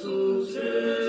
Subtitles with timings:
[0.00, 1.07] 阻止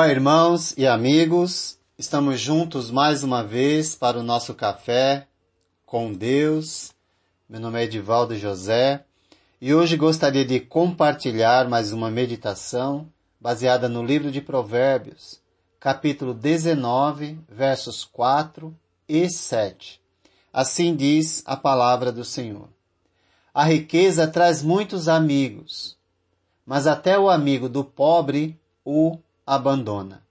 [0.00, 1.78] Olá, irmãos e amigos.
[1.98, 5.26] Estamos juntos mais uma vez para o nosso café
[5.84, 6.90] com Deus.
[7.46, 9.04] Meu nome é Edivaldo José
[9.60, 15.38] e hoje gostaria de compartilhar mais uma meditação baseada no livro de Provérbios,
[15.78, 18.74] capítulo 19, versos 4
[19.06, 20.00] e 7.
[20.50, 22.70] Assim diz a palavra do Senhor.
[23.52, 25.94] A riqueza traz muitos amigos,
[26.64, 29.18] mas até o amigo do pobre o
[29.50, 30.24] abandona.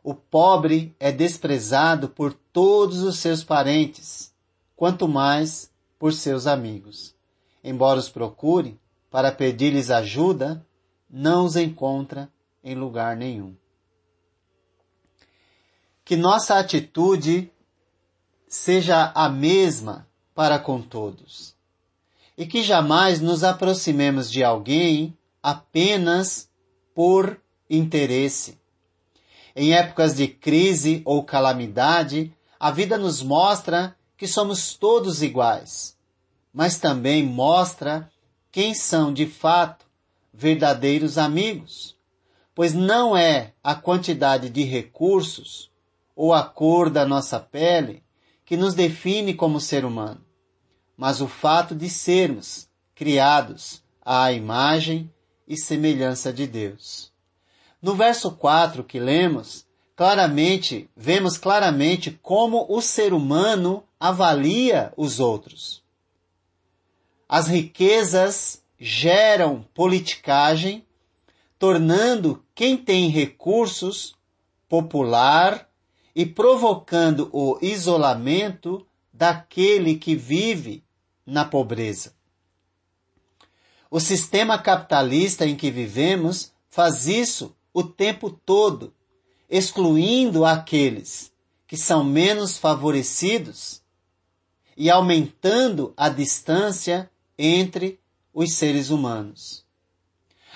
[0.00, 4.32] O pobre é desprezado por todos os seus parentes,
[4.76, 7.16] quanto mais por seus amigos.
[7.64, 8.78] Embora os procure
[9.10, 10.64] para pedir-lhes ajuda,
[11.10, 12.30] não os encontra
[12.62, 13.56] em lugar nenhum.
[16.04, 17.50] Que nossa atitude
[18.46, 21.56] seja a mesma para com todos.
[22.36, 26.48] E que jamais nos aproximemos de alguém apenas
[26.94, 28.58] por interesse.
[29.54, 35.96] Em épocas de crise ou calamidade, a vida nos mostra que somos todos iguais,
[36.52, 38.10] mas também mostra
[38.50, 39.86] quem são de fato
[40.32, 41.96] verdadeiros amigos,
[42.54, 45.70] pois não é a quantidade de recursos
[46.14, 48.02] ou a cor da nossa pele
[48.44, 50.24] que nos define como ser humano,
[50.96, 55.12] mas o fato de sermos criados à imagem
[55.46, 57.12] e semelhança de Deus.
[57.80, 65.82] No verso 4 que lemos, claramente, vemos claramente como o ser humano avalia os outros.
[67.28, 70.84] As riquezas geram politicagem,
[71.58, 74.16] tornando quem tem recursos
[74.68, 75.68] popular
[76.14, 80.82] e provocando o isolamento daquele que vive
[81.24, 82.14] na pobreza.
[83.90, 88.92] O sistema capitalista em que vivemos faz isso o tempo todo,
[89.48, 91.32] excluindo aqueles
[91.64, 93.80] que são menos favorecidos
[94.76, 98.00] e aumentando a distância entre
[98.34, 99.64] os seres humanos.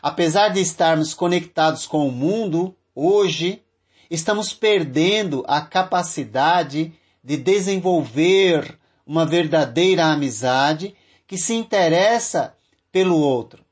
[0.00, 3.64] Apesar de estarmos conectados com o mundo, hoje
[4.08, 10.94] estamos perdendo a capacidade de desenvolver uma verdadeira amizade
[11.26, 12.54] que se interessa
[12.92, 13.64] pelo outro,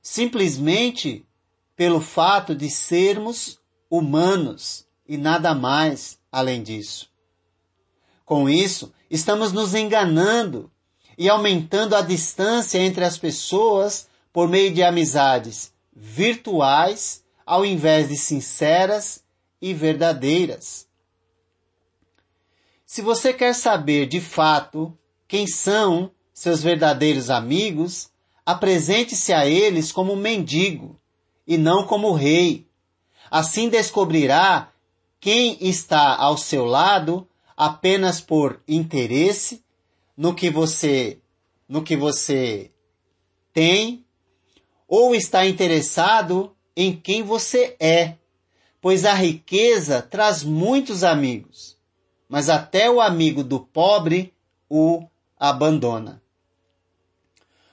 [0.00, 1.26] simplesmente
[1.76, 3.58] pelo fato de sermos
[3.90, 7.10] humanos e nada mais além disso.
[8.24, 10.70] Com isso, estamos nos enganando
[11.18, 18.16] e aumentando a distância entre as pessoas por meio de amizades virtuais ao invés de
[18.16, 19.22] sinceras
[19.60, 20.88] e verdadeiras.
[22.86, 24.96] Se você quer saber de fato
[25.28, 28.10] quem são seus verdadeiros amigos,
[28.44, 30.98] apresente-se a eles como um mendigo
[31.46, 32.66] e não como rei.
[33.30, 34.72] Assim descobrirá
[35.20, 37.26] quem está ao seu lado
[37.56, 39.62] apenas por interesse
[40.16, 41.18] no que você
[41.68, 42.70] no que você
[43.52, 44.04] tem
[44.88, 48.16] ou está interessado em quem você é,
[48.80, 51.78] pois a riqueza traz muitos amigos,
[52.28, 54.34] mas até o amigo do pobre
[54.68, 55.06] o
[55.38, 56.22] abandona.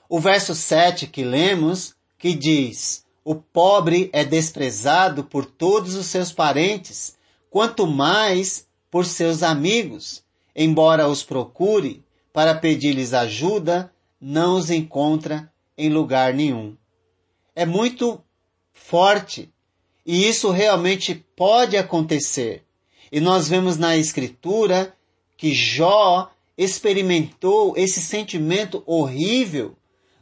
[0.08, 6.32] O verso 7 que lemos, que diz: o pobre é desprezado por todos os seus
[6.32, 7.16] parentes,
[7.50, 10.22] quanto mais por seus amigos.
[10.54, 16.76] Embora os procure para pedir-lhes ajuda, não os encontra em lugar nenhum.
[17.54, 18.22] É muito
[18.72, 19.52] forte
[20.04, 22.64] e isso realmente pode acontecer.
[23.12, 24.94] E nós vemos na Escritura
[25.36, 29.76] que Jó experimentou esse sentimento horrível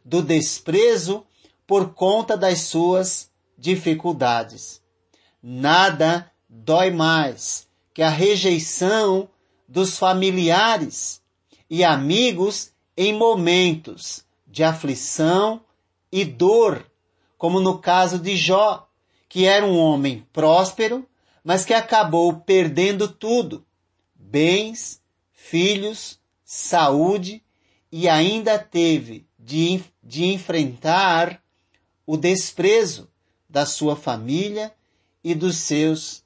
[0.04, 1.24] do desprezo
[1.68, 4.80] por conta das suas dificuldades.
[5.42, 9.28] Nada dói mais que a rejeição
[9.68, 11.20] dos familiares
[11.68, 15.60] e amigos em momentos de aflição
[16.10, 16.90] e dor,
[17.36, 18.88] como no caso de Jó,
[19.28, 21.06] que era um homem próspero,
[21.44, 23.62] mas que acabou perdendo tudo:
[24.14, 27.42] bens, filhos, saúde
[27.92, 31.42] e ainda teve de, de enfrentar
[32.08, 33.06] o desprezo
[33.46, 34.74] da sua família
[35.22, 36.24] e dos seus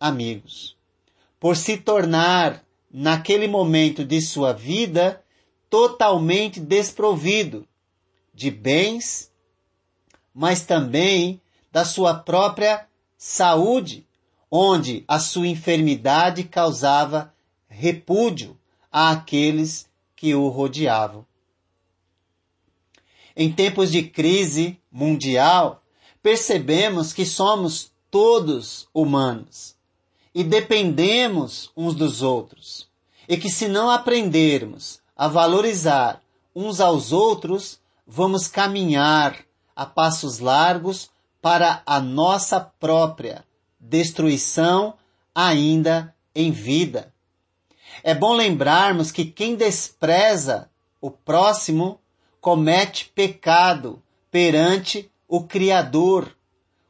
[0.00, 0.74] amigos,
[1.38, 5.22] por se tornar, naquele momento de sua vida,
[5.68, 7.68] totalmente desprovido
[8.32, 9.30] de bens,
[10.32, 12.86] mas também da sua própria
[13.18, 14.06] saúde,
[14.50, 17.34] onde a sua enfermidade causava
[17.68, 18.58] repúdio
[18.90, 21.26] àqueles que o rodeavam.
[23.40, 25.80] Em tempos de crise mundial,
[26.20, 29.76] percebemos que somos todos humanos
[30.34, 32.88] e dependemos uns dos outros,
[33.28, 36.20] e que se não aprendermos a valorizar
[36.52, 39.38] uns aos outros, vamos caminhar
[39.76, 41.08] a passos largos
[41.40, 43.44] para a nossa própria
[43.78, 44.94] destruição
[45.32, 47.14] ainda em vida.
[48.02, 50.68] É bom lembrarmos que quem despreza
[51.00, 52.00] o próximo
[52.48, 56.34] comete pecado perante o Criador,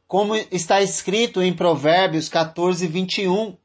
[0.07, 3.57] como está escrito em Provérbios 14, 21.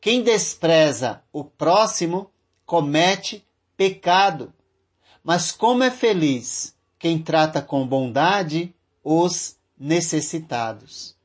[0.00, 2.30] Quem despreza o próximo
[2.64, 3.44] comete
[3.76, 4.54] pecado.
[5.24, 8.72] Mas como é feliz quem trata com bondade
[9.02, 11.16] os necessitados.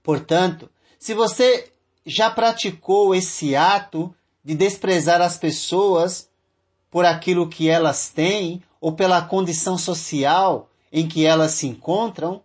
[0.00, 1.72] Portanto, se você
[2.06, 4.14] já praticou esse ato
[4.44, 6.29] de desprezar as pessoas
[6.90, 12.42] por aquilo que elas têm ou pela condição social em que elas se encontram,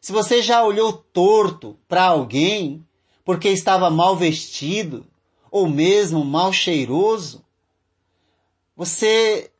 [0.00, 2.86] se você já olhou torto para alguém
[3.24, 5.06] porque estava mal vestido
[5.50, 7.44] ou mesmo mal cheiroso,
[8.76, 9.50] você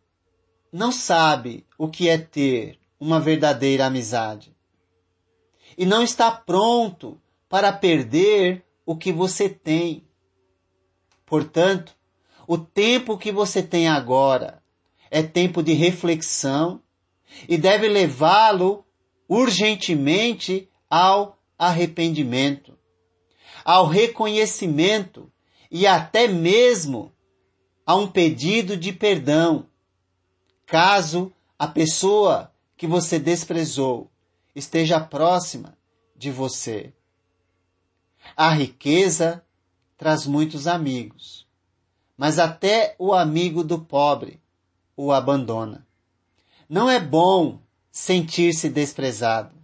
[0.73, 4.55] não sabe o que é ter uma verdadeira amizade.
[5.79, 10.05] E não está pronto para perder o que você tem.
[11.25, 11.97] Portanto,
[12.46, 14.62] o tempo que você tem agora
[15.11, 16.82] é tempo de reflexão
[17.49, 18.85] e deve levá-lo
[19.29, 22.79] urgentemente ao arrependimento,
[23.64, 25.31] ao reconhecimento
[25.70, 27.12] e até mesmo
[27.87, 29.67] a um pedido de perdão,
[30.67, 34.11] caso a pessoa que você desprezou
[34.55, 35.76] esteja próxima
[36.17, 36.93] de você.
[38.37, 39.44] A riqueza
[39.96, 41.44] traz muitos amigos,
[42.17, 44.41] mas até o amigo do pobre
[44.97, 45.87] o abandona.
[46.69, 49.55] Não é bom sentir-se desprezado.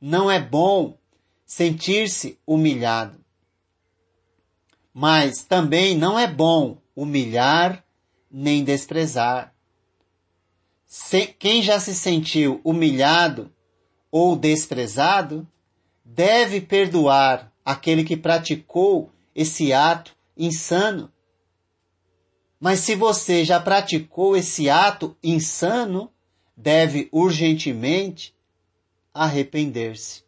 [0.00, 0.96] Não é bom
[1.44, 3.18] sentir-se humilhado.
[4.92, 7.84] Mas também não é bom humilhar
[8.30, 9.54] nem desprezar.
[11.38, 13.52] Quem já se sentiu humilhado
[14.10, 15.46] ou desprezado
[16.04, 21.12] deve perdoar aquele que praticou esse ato insano.
[22.58, 26.10] Mas se você já praticou esse ato insano,
[26.56, 28.34] deve urgentemente
[29.12, 30.24] arrepender-se.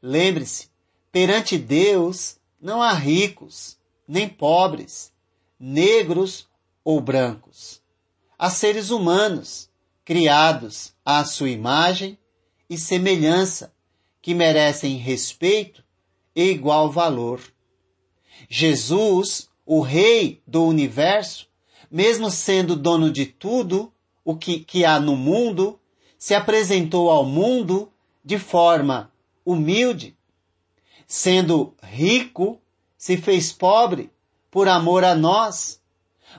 [0.00, 0.68] Lembre-se,
[1.10, 3.76] perante Deus não há ricos,
[4.06, 5.12] nem pobres,
[5.58, 6.48] negros
[6.84, 7.80] ou brancos.
[8.38, 9.70] Há seres humanos,
[10.04, 12.18] criados à sua imagem
[12.68, 13.72] e semelhança,
[14.20, 15.84] que merecem respeito
[16.34, 17.40] e igual valor.
[18.48, 21.48] Jesus, o Rei do universo,
[21.90, 23.92] mesmo sendo dono de tudo
[24.24, 25.78] o que, que há no mundo,
[26.18, 27.90] se apresentou ao mundo
[28.24, 29.12] de forma
[29.44, 30.16] humilde.
[31.06, 32.60] Sendo rico,
[32.96, 34.10] se fez pobre
[34.50, 35.80] por amor a nós,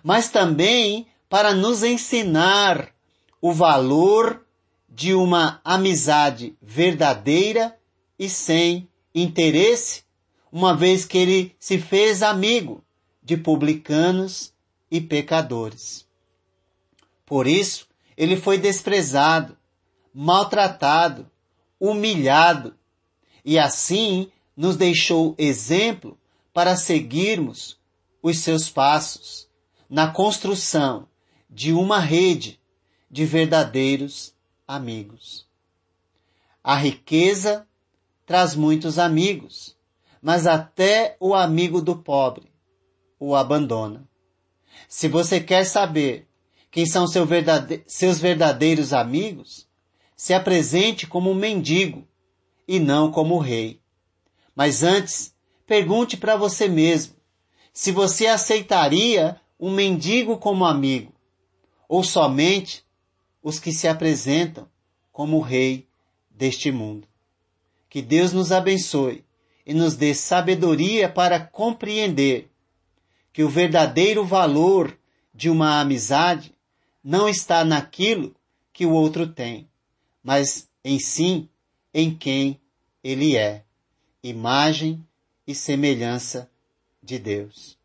[0.02, 2.94] mas também para nos ensinar
[3.42, 4.46] o valor
[4.88, 7.78] de uma amizade verdadeira
[8.18, 10.03] e sem interesse,
[10.54, 12.84] uma vez que ele se fez amigo
[13.24, 14.54] de publicanos
[14.92, 16.08] e pecadores.
[17.26, 19.58] Por isso, ele foi desprezado,
[20.14, 21.28] maltratado,
[21.80, 22.76] humilhado,
[23.44, 26.16] e assim nos deixou exemplo
[26.54, 27.80] para seguirmos
[28.22, 29.50] os seus passos
[29.90, 31.08] na construção
[31.50, 32.60] de uma rede
[33.10, 34.36] de verdadeiros
[34.68, 35.48] amigos.
[36.64, 37.68] A riqueza
[38.24, 39.76] traz muitos amigos,
[40.24, 42.50] mas até o amigo do pobre
[43.20, 44.08] o abandona.
[44.88, 46.26] Se você quer saber
[46.72, 49.68] quem são seu verdade seus verdadeiros amigos,
[50.16, 52.08] se apresente como um mendigo
[52.66, 53.82] e não como rei.
[54.56, 55.36] Mas antes,
[55.68, 57.16] pergunte para você mesmo
[57.74, 61.14] se você aceitaria um mendigo como amigo
[61.86, 62.86] ou somente
[63.44, 64.70] os que se apresentam
[65.12, 65.86] como rei
[66.32, 67.08] deste mundo.
[67.90, 69.26] Que Deus nos abençoe
[69.66, 72.50] e nos dê sabedoria para compreender
[73.32, 74.98] que o verdadeiro valor
[75.34, 76.54] de uma amizade
[77.04, 78.36] não está naquilo
[78.72, 79.68] que o outro tem,
[80.24, 81.50] mas em si
[81.94, 82.60] em quem
[83.04, 83.64] ele é,
[84.24, 85.06] imagem
[85.46, 86.50] e semelhança
[87.02, 87.78] de Deus.